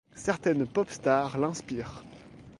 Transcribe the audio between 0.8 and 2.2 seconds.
stars l'inspirent.